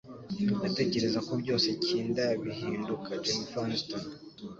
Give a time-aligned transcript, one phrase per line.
[0.59, 4.03] ndatekereza ko byose kinda bihinduka.”- Jennifer Aniston